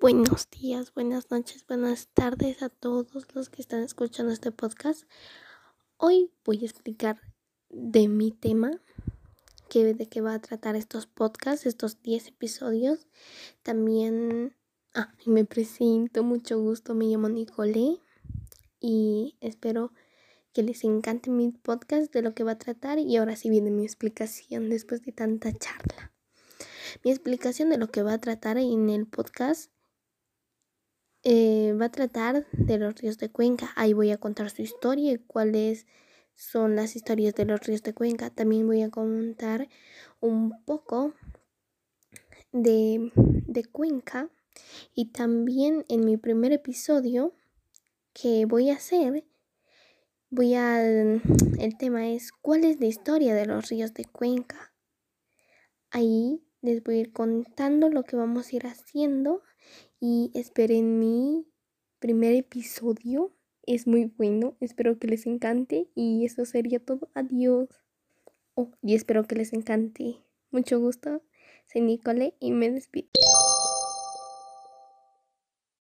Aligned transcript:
Buenos 0.00 0.50
días, 0.50 0.92
buenas 0.92 1.30
noches, 1.30 1.64
buenas 1.66 2.08
tardes 2.08 2.62
a 2.62 2.68
todos 2.68 3.34
los 3.34 3.48
que 3.48 3.62
están 3.62 3.82
escuchando 3.82 4.32
este 4.32 4.50
podcast. 4.50 5.04
Hoy 5.96 6.30
voy 6.44 6.58
a 6.62 6.66
explicar 6.66 7.20
de 7.70 8.08
mi 8.08 8.32
tema, 8.32 8.82
que, 9.70 9.94
de 9.94 10.06
qué 10.08 10.20
va 10.20 10.34
a 10.34 10.40
tratar 10.40 10.76
estos 10.76 11.06
podcasts, 11.06 11.64
estos 11.64 12.02
10 12.02 12.28
episodios. 12.28 13.06
También, 13.62 14.54
ah, 14.94 15.14
me 15.24 15.46
presento, 15.46 16.22
mucho 16.22 16.60
gusto, 16.60 16.94
me 16.94 17.06
llamo 17.06 17.30
Nicole 17.30 18.00
y 18.80 19.36
espero 19.40 19.92
que 20.52 20.64
les 20.64 20.84
encante 20.84 21.30
mi 21.30 21.50
podcast 21.50 22.12
de 22.12 22.20
lo 22.20 22.34
que 22.34 22.44
va 22.44 22.52
a 22.52 22.58
tratar 22.58 22.98
y 22.98 23.16
ahora 23.16 23.36
sí 23.36 23.48
viene 23.48 23.70
mi 23.70 23.84
explicación 23.84 24.68
después 24.68 25.02
de 25.02 25.12
tanta 25.12 25.50
charla. 25.52 26.12
Mi 27.04 27.10
explicación 27.10 27.70
de 27.70 27.78
lo 27.78 27.88
que 27.88 28.02
va 28.02 28.14
a 28.14 28.20
tratar 28.20 28.58
en 28.58 28.90
el 28.90 29.06
podcast 29.06 29.73
va 31.80 31.86
a 31.86 31.92
tratar 31.92 32.46
de 32.52 32.78
los 32.78 32.94
ríos 32.96 33.18
de 33.18 33.30
Cuenca. 33.30 33.72
Ahí 33.76 33.92
voy 33.92 34.10
a 34.10 34.18
contar 34.18 34.50
su 34.50 34.62
historia 34.62 35.12
y 35.12 35.18
cuáles 35.18 35.86
son 36.34 36.76
las 36.76 36.96
historias 36.96 37.34
de 37.34 37.44
los 37.44 37.60
ríos 37.60 37.82
de 37.82 37.94
Cuenca. 37.94 38.30
También 38.30 38.66
voy 38.66 38.82
a 38.82 38.90
contar 38.90 39.68
un 40.20 40.64
poco 40.64 41.14
de, 42.52 43.12
de 43.14 43.64
Cuenca. 43.64 44.30
Y 44.94 45.06
también 45.06 45.84
en 45.88 46.04
mi 46.04 46.16
primer 46.16 46.52
episodio 46.52 47.34
que 48.12 48.46
voy 48.46 48.70
a 48.70 48.74
hacer, 48.74 49.24
voy 50.30 50.54
a... 50.54 50.82
El 50.82 51.76
tema 51.78 52.08
es 52.08 52.32
¿cuál 52.32 52.64
es 52.64 52.80
la 52.80 52.86
historia 52.86 53.34
de 53.34 53.46
los 53.46 53.68
ríos 53.68 53.94
de 53.94 54.04
Cuenca? 54.04 54.72
Ahí 55.90 56.42
les 56.60 56.82
voy 56.82 56.96
a 56.96 57.00
ir 57.00 57.12
contando 57.12 57.90
lo 57.90 58.04
que 58.04 58.16
vamos 58.16 58.48
a 58.48 58.56
ir 58.56 58.66
haciendo 58.66 59.42
y 60.00 60.30
esperen 60.34 60.98
mi 60.98 61.46
primer 62.04 62.34
episodio. 62.34 63.32
Es 63.66 63.86
muy 63.86 64.04
bueno, 64.04 64.58
espero 64.60 64.98
que 64.98 65.06
les 65.06 65.24
encante 65.24 65.88
y 65.94 66.26
eso 66.26 66.44
sería 66.44 66.78
todo. 66.78 67.08
Adiós. 67.14 67.66
Oh, 68.52 68.72
y 68.82 68.94
espero 68.94 69.24
que 69.24 69.36
les 69.36 69.54
encante. 69.54 70.18
Mucho 70.50 70.78
gusto. 70.78 71.22
Soy 71.72 71.80
Nicole 71.80 72.34
y 72.40 72.50
me 72.50 72.70
despido. 72.70 73.08